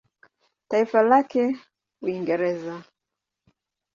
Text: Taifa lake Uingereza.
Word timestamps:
Taifa 0.69 1.01
lake 1.03 1.43
Uingereza. 2.01 2.75